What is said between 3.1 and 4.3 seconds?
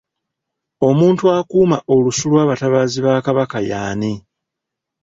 Kabaka y'ani?